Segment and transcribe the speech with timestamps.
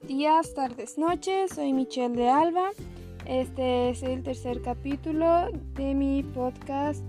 [0.00, 1.50] Buenos días, tardes, noches.
[1.56, 2.70] Soy Michelle de Alba.
[3.26, 7.02] Este es el tercer capítulo de mi podcast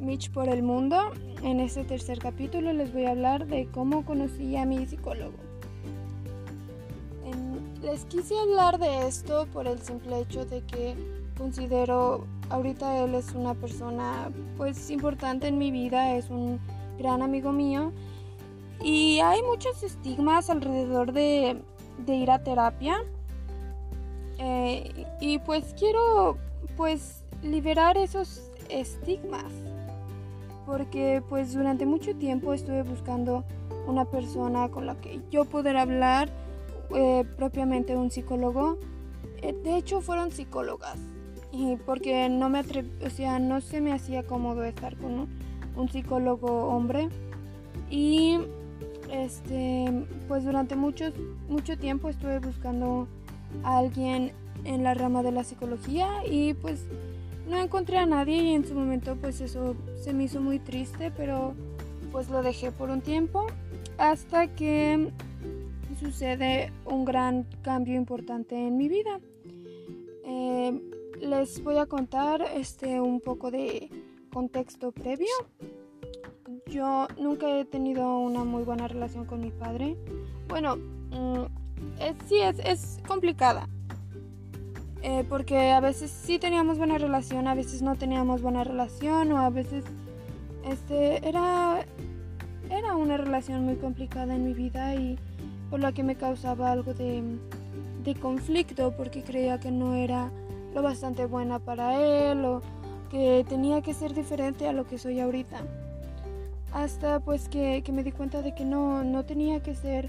[0.00, 1.12] Mitch por el Mundo.
[1.44, 5.36] En este tercer capítulo les voy a hablar de cómo conocí a mi psicólogo.
[7.82, 10.96] les quise hablar de esto por el simple hecho de que
[11.36, 16.58] considero ahorita él es una persona pues importante en mi vida, es un
[16.98, 17.92] gran amigo mío
[18.82, 21.62] y hay muchos estigmas alrededor de,
[22.06, 22.98] ir a terapia.
[24.38, 26.38] Eh, y pues quiero
[26.76, 29.52] pues liberar esos estigmas.
[30.66, 33.44] Porque pues durante mucho tiempo estuve buscando
[33.86, 36.28] una persona con la que yo poder hablar,
[36.94, 38.78] eh, propiamente un psicólogo.
[39.42, 40.98] Eh, de hecho fueron psicólogas.
[41.50, 45.28] Y porque no me o sea, no se me hacía cómodo estar con un,
[45.76, 47.08] un psicólogo hombre.
[47.90, 48.38] Y
[49.10, 51.12] este, pues durante mucho,
[51.48, 53.08] mucho tiempo estuve buscando
[53.62, 54.32] a alguien
[54.64, 56.84] en la rama de la psicología y pues
[57.48, 61.10] no encontré a nadie y en su momento pues eso se me hizo muy triste,
[61.16, 61.54] pero
[62.12, 63.46] pues lo dejé por un tiempo
[63.96, 65.10] hasta que
[65.98, 69.20] sucede un gran cambio importante en mi vida.
[70.24, 70.80] Eh,
[71.20, 73.90] les voy a contar este un poco de
[74.32, 75.26] contexto previo.
[76.68, 79.96] Yo nunca he tenido una muy buena relación con mi padre.
[80.48, 81.44] Bueno, mm,
[82.28, 83.68] sí, es, es complicada.
[85.02, 89.38] Eh, porque a veces sí teníamos buena relación, a veces no teníamos buena relación, o
[89.38, 89.84] a veces
[90.64, 91.86] este, era,
[92.68, 95.18] era una relación muy complicada en mi vida y
[95.70, 97.22] por la que me causaba algo de,
[98.02, 100.30] de conflicto porque creía que no era
[100.74, 101.94] lo bastante buena para
[102.30, 102.60] él o
[103.08, 105.62] que tenía que ser diferente a lo que soy ahorita
[106.72, 110.08] hasta pues que, me di cuenta de que no, no tenía que ser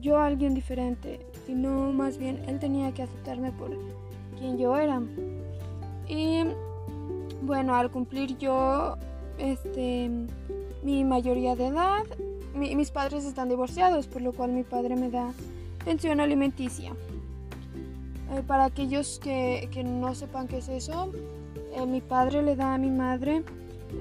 [0.00, 3.70] yo alguien diferente, sino más bien él tenía que aceptarme por
[4.38, 5.00] quien yo era.
[6.08, 6.44] Y
[7.42, 8.96] bueno, al cumplir yo
[9.38, 10.10] este,
[10.82, 12.04] mi mayoría de edad,
[12.54, 15.32] mis padres están divorciados, por lo cual mi padre me da
[15.84, 16.92] pensión alimenticia.
[18.32, 21.12] Eh, para aquellos que, no sepan qué es eso,
[21.74, 23.42] eh, mi padre le da a mi madre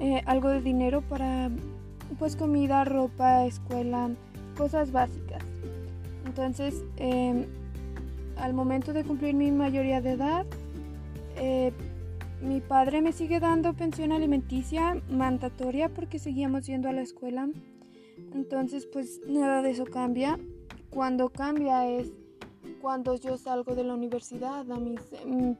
[0.00, 1.50] eh, algo de dinero para
[2.14, 4.10] pues comida, ropa, escuela,
[4.56, 5.42] cosas básicas.
[6.26, 7.46] Entonces, em,
[8.36, 10.46] al momento de cumplir mi mayoría de edad,
[11.36, 11.72] eh,
[12.40, 17.48] mi padre me sigue dando pensión alimenticia mandatoria porque seguíamos yendo a la escuela.
[18.34, 20.38] Entonces, pues nada de eso cambia.
[20.90, 22.12] Cuando cambia es
[22.80, 25.00] cuando yo salgo de la universidad a mis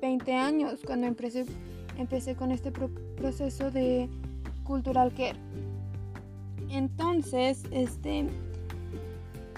[0.00, 1.44] 20 años, cuando empecé,
[1.98, 4.08] empecé con este proceso de
[4.64, 5.38] cultural care.
[6.70, 8.26] Entonces, este,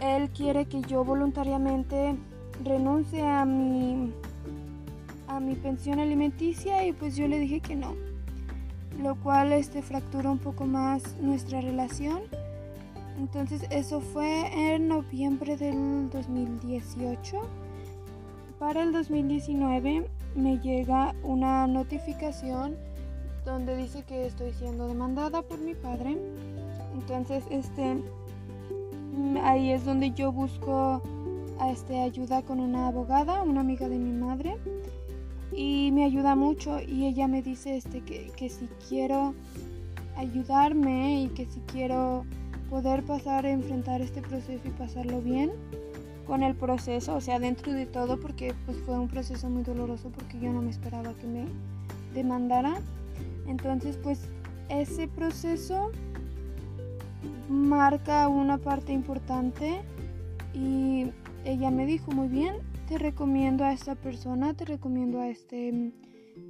[0.01, 2.17] él quiere que yo voluntariamente
[2.65, 4.13] renuncie a mi,
[5.29, 7.95] a mi pensión alimenticia y pues yo le dije que no.
[9.01, 12.23] Lo cual este, fracturó un poco más nuestra relación.
[13.19, 17.37] Entonces eso fue en noviembre del 2018.
[18.59, 22.77] Para el 2019 me llega una notificación
[23.45, 26.17] donde dice que estoy siendo demandada por mi padre
[26.95, 27.95] entonces, este,
[29.17, 31.03] mm, ahí es donde yo busco
[31.71, 34.57] este, ayuda con una abogada, una amiga de mi madre,
[35.53, 39.35] y me ayuda mucho y ella me dice este, que, que si quiero
[40.17, 42.25] ayudarme y que si quiero
[42.71, 45.53] poder pasar a enfrentar este proceso y pasarlo bien
[46.27, 50.11] con el proceso, o sea, dentro de todo, porque pues fue un proceso muy doloroso
[50.11, 51.45] porque yo no me esperaba que me
[52.15, 52.81] demandara.
[53.47, 54.21] Entonces, pues
[54.69, 55.91] ese proceso
[57.53, 59.83] marca una parte importante
[60.55, 61.13] y
[61.45, 62.57] ella me dijo muy bien,
[62.89, 65.93] te recomiendo a esta persona, te recomiendo a este mm,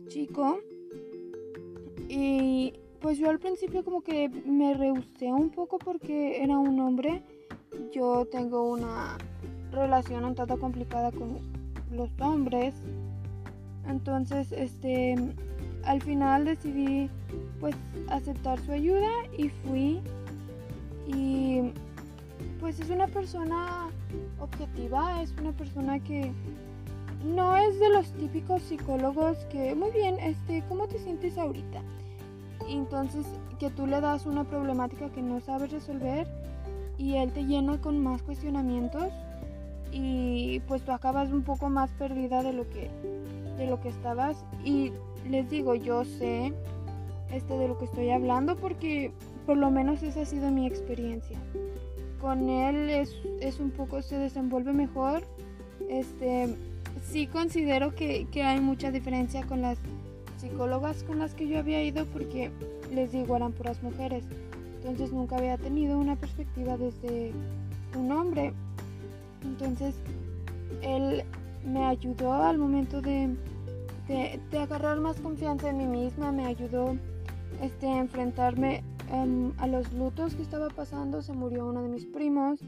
[0.08, 0.58] chico.
[2.08, 7.22] Y pues yo al principio como que me rehusé un poco porque era un hombre.
[7.92, 9.18] Yo tengo una
[9.72, 11.38] relación un tanto complicada con
[11.90, 12.74] los hombres.
[13.88, 15.16] Entonces, este,
[15.84, 17.10] al final decidí
[17.60, 17.74] pues
[18.08, 20.00] aceptar su ayuda y fui
[21.06, 21.72] y
[22.60, 23.88] pues es una persona
[24.40, 26.32] objetiva, es una persona que
[27.24, 31.80] no es de los típicos psicólogos que, muy bien, este, ¿cómo te sientes ahorita?
[32.68, 33.26] entonces
[33.58, 36.26] que tú le das una problemática que no sabes resolver
[36.98, 39.08] y él te llena con más cuestionamientos
[39.90, 42.90] y pues tú acabas un poco más perdida de lo que
[43.56, 44.92] de lo que estabas y
[45.28, 46.52] les digo, yo sé
[47.30, 49.12] este de lo que estoy hablando porque
[49.46, 51.38] por lo menos esa ha sido mi experiencia.
[52.20, 55.24] Con él es, un poco, se desenvuelve mejor
[55.88, 56.54] este,
[57.02, 59.78] sí considero que, que hay mucha diferencia con las
[60.42, 62.50] psicólogas con las que yo había ido porque
[62.92, 64.24] les digo eran puras mujeres.
[64.78, 67.32] Entonces nunca había tenido una perspectiva desde
[67.96, 68.52] un hombre.
[69.44, 69.94] Entonces
[70.82, 71.22] él
[71.64, 73.36] me ayudó al momento de,
[74.08, 76.96] de, agarrar más confianza en mí misma, me ayudó
[77.62, 81.22] este, a enfrentarme em, a los lutos que estaba pasando.
[81.22, 82.58] Se murió uno de mis primos,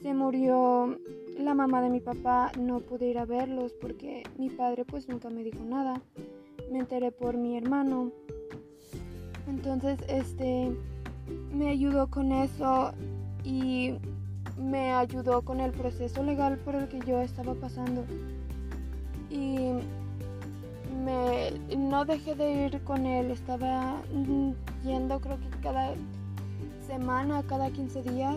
[0.00, 0.96] se murió
[1.36, 5.28] la mamá de mi papá, no pude ir a verlos porque mi padre pues nunca
[5.30, 6.00] me dijo nada
[6.70, 8.12] me enteré por mi hermano.
[9.46, 10.70] Entonces, este,
[11.52, 12.92] me ayudó con eso
[13.44, 13.94] y
[14.58, 18.04] me ayudó con el proceso legal por el que yo estaba pasando.
[19.30, 19.72] Y
[21.04, 24.02] me, no dejé de ir con él, estaba
[24.84, 25.94] yendo creo que cada
[26.86, 28.36] semana, cada 15 días.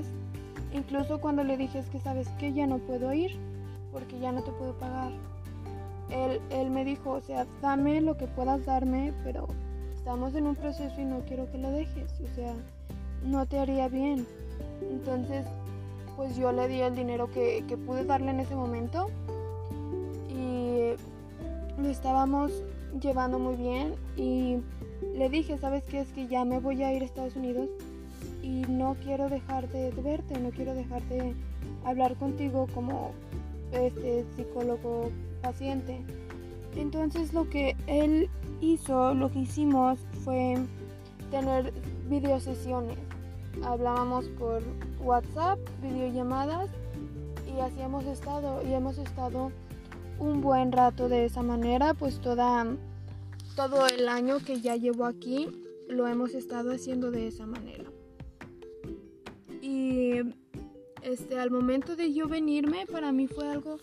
[0.74, 3.38] Incluso cuando le dije es que sabes que ya no puedo ir
[3.92, 5.12] porque ya no te puedo pagar
[6.50, 9.48] él, me dijo, o sea, dame lo que puedas darme, pero
[9.96, 12.54] estamos en un proceso y no quiero que lo dejes, o sea,
[13.24, 14.26] no te haría bien.
[14.90, 15.46] Entonces,
[16.16, 19.08] pues yo le di el dinero que, que pude darle en ese momento
[20.30, 20.92] y
[21.82, 22.52] lo estábamos
[23.00, 24.58] llevando muy bien y
[25.22, 26.00] le dije, ¿sabes qué?
[26.00, 27.70] Es que ya me voy a ir a Estados Unidos
[28.42, 31.36] y no quiero dejar de, verte, no quiero dejar de
[31.86, 33.12] hablar contigo como
[33.72, 35.12] este psicólogo
[35.44, 36.02] paciente.
[36.76, 38.32] Entonces lo que él
[38.62, 40.58] hizo, lo que hicimos fue
[41.30, 41.72] tener
[42.10, 42.98] videosesiones.
[43.64, 44.64] Hablábamos por
[45.04, 46.72] WhatsApp, videollamadas
[47.46, 49.52] y así hemos estado y hemos estado
[50.18, 52.66] un buen rato de esa manera, pues toda
[53.56, 55.48] todo el año que ya llevo aquí
[55.88, 57.92] lo hemos estado haciendo de esa manera.
[59.62, 60.20] Y
[61.02, 63.78] este al momento de yo venirme para mí fue algo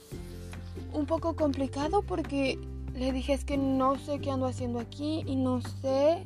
[0.93, 2.59] un poco complicado porque
[2.95, 6.25] le dije es que no sé qué ando haciendo aquí y no sé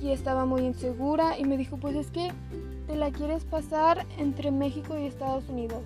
[0.00, 2.32] y estaba muy insegura y me dijo pues es que
[2.86, 5.84] te la quieres pasar entre México y Estados Unidos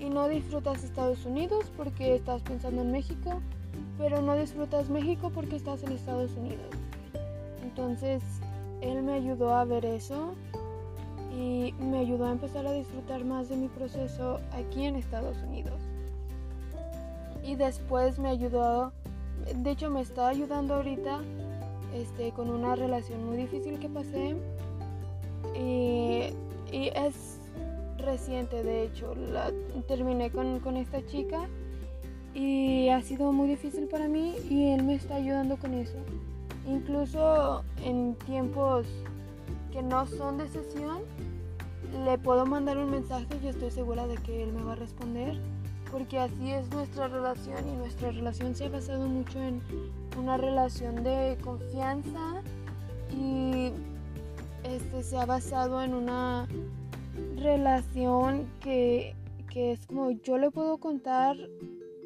[0.00, 3.40] y no disfrutas Estados Unidos porque estás pensando en México
[3.98, 6.70] pero no disfrutas México porque estás en Estados Unidos.
[7.62, 8.22] Entonces
[8.80, 10.34] él me ayudó a ver eso
[11.32, 15.80] y me ayudó a empezar a disfrutar más de mi proceso aquí en Estados Unidos.
[17.44, 18.92] Y después me ayudó,
[19.54, 21.20] de hecho me está ayudando ahorita
[21.94, 24.36] este, con una relación muy difícil que pasé.
[25.54, 26.34] Y,
[26.70, 27.40] es
[27.96, 29.50] reciente de hecho, la,
[29.86, 31.48] terminé con, con esta chica
[32.34, 35.98] y ha sido muy difícil para mí y él me está ayudando con eso.
[36.66, 38.86] Incluso en tiempos
[39.72, 40.98] que no son de sesión,
[42.04, 45.38] le puedo mandar un mensaje y estoy segura de que él me va a responder
[45.90, 49.62] porque así es nuestra relación y nuestra relación se ha basado mucho en
[50.18, 52.42] una relación de confianza
[53.10, 53.72] y
[54.64, 56.46] este se ha basado en una
[57.36, 59.14] relación que,
[59.50, 61.36] que es como yo le puedo contar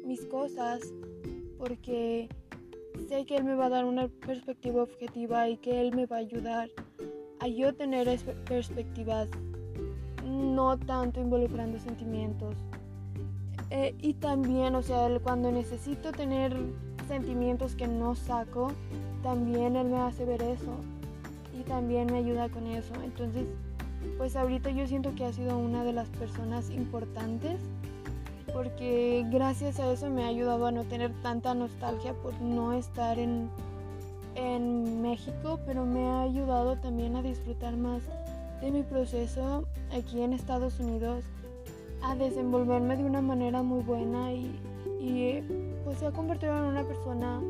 [0.03, 0.81] mis cosas
[1.57, 2.29] porque
[3.07, 6.17] sé que él me va a dar una perspectiva objetiva y que él me va
[6.17, 6.69] a ayudar
[7.39, 8.07] a yo tener
[8.45, 9.29] perspectivas
[10.25, 12.55] no tanto involucrando sentimientos
[13.75, 16.55] eh, y también, o sea, cuando necesito tener
[17.07, 18.71] sentimientos que no saco,
[19.23, 20.75] también él me hace ver eso.
[21.59, 22.93] Y también me ayuda con eso.
[23.03, 23.47] Entonces,
[24.19, 27.59] pues ahorita yo siento que ha sido una de las personas importantes
[28.53, 33.17] porque gracias a eso me ha ayudado a no tener tanta nostalgia por no estar
[33.17, 33.49] en,
[34.35, 38.03] en México, pero me ha ayudado también a disfrutar más
[38.61, 41.25] de mi proceso aquí en Estados Unidos
[42.03, 44.59] a desenvolverme de una manera muy buena y,
[45.83, 47.41] pues se ha convertido en una persona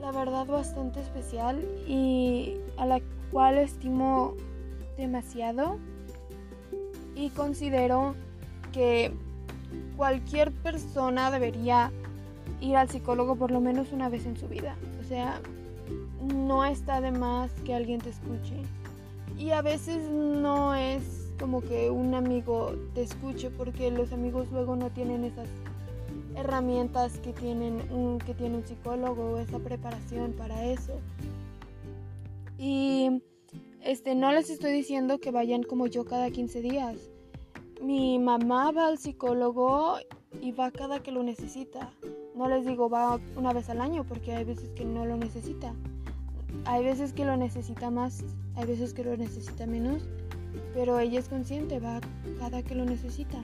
[0.00, 3.00] la verdad bastante especial y a la
[3.32, 4.34] cual estimo
[4.98, 5.78] demasiado
[7.14, 8.14] y considero
[8.72, 9.12] que
[9.96, 11.90] cualquier persona debería
[12.60, 14.76] ir al psicólogo por lo menos una vez en su vida.
[15.00, 15.40] O sea,
[16.34, 18.56] no está de más que alguien te escuche.
[19.38, 24.74] Y a veces no es como que un amigo te escuche porque los amigos luego
[24.74, 25.48] no tienen esas
[26.34, 31.00] herramientas que tienen un, que tiene un psicólogo o esa preparación para eso.
[32.58, 33.22] Y
[33.82, 36.96] este no les estoy diciendo que vayan como yo cada 15 días.
[37.80, 39.96] Mi mamá va al psicólogo
[40.40, 41.90] y va cada que lo necesita.
[42.34, 45.74] No les digo va una vez al año porque hay veces que no lo necesita.
[46.64, 48.24] Hay veces que lo necesita más,
[48.56, 50.02] hay veces que lo necesita menos
[50.74, 52.00] pero ella es consciente, va
[52.38, 53.38] cada que lo necesita.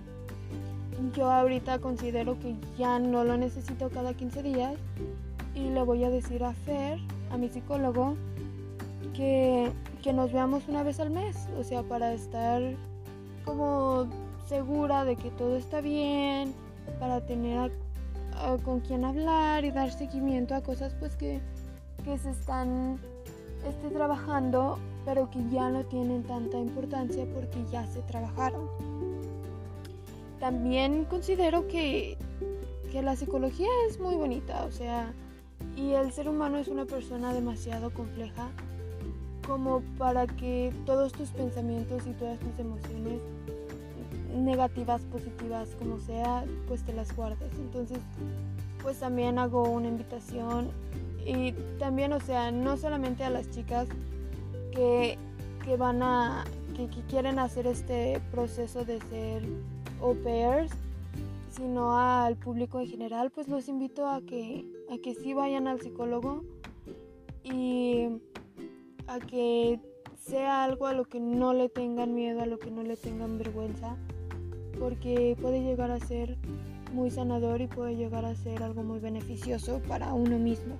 [1.14, 4.74] yo ahorita considero que ya no lo necesito cada 15 días
[5.54, 6.98] y le voy a decir a Fer,
[7.30, 8.16] a mi psicólogo,
[9.14, 9.70] que,
[10.02, 12.62] que nos veamos una vez al mes, o sea, para estar
[13.44, 14.08] como
[14.48, 16.54] segura de que todo está bien,
[16.98, 17.72] para tener
[18.64, 21.40] con quien hablar y dar seguimiento a cosas pues que,
[22.04, 22.98] que se están
[23.66, 28.68] este, trabajando, pero que ya no tienen tanta importancia porque ya se trabajaron.
[30.40, 32.18] También considero que,
[32.92, 35.12] que la psicología es muy bonita, o sea,
[35.76, 38.50] y el ser humano es una persona demasiado compleja
[39.46, 43.20] como para que todos tus pensamientos y todas tus emociones
[44.34, 47.52] negativas, positivas, como sea, pues te las guardes.
[47.58, 47.98] Entonces,
[48.82, 50.70] pues también hago una invitación
[51.26, 53.88] y también, o sea, no solamente a las chicas
[54.72, 55.16] que,
[55.64, 56.44] que van a,
[56.74, 59.42] que, quieren hacer este proceso de ser
[60.02, 60.72] au pairs,
[61.50, 65.80] sino al público en general, pues los invito a que, a que sí vayan al
[65.80, 66.44] psicólogo
[67.44, 68.08] y
[69.06, 69.78] a que
[70.24, 73.38] sea algo a lo que no le tengan miedo, a lo que no le tengan
[73.38, 73.96] vergüenza,
[74.78, 76.36] porque puede llegar a ser
[76.92, 80.78] muy sanador y puede llegar a ser algo muy beneficioso para uno mismo.